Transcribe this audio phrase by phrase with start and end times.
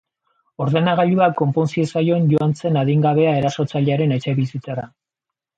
[0.65, 4.91] Ordenagailua konpon ziezaion joan zen adingabea erasotzailearen etxebizitzara.